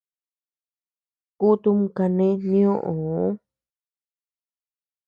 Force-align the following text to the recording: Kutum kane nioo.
Kutum 1.39 1.79
kane 1.95 2.27
nioo. 2.47 3.25